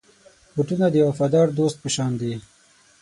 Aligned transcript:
بوټونه 0.53 0.85
د 0.91 0.95
وفادار 1.09 1.47
دوست 1.57 1.77
په 1.83 1.89
شان 1.95 2.11
دي. 2.21 2.33